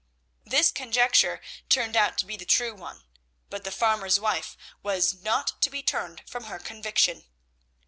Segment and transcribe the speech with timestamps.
[0.43, 3.03] This conjecture turned out to be the true one,
[3.51, 7.25] but the farmer's wife was not to be turned from her conviction.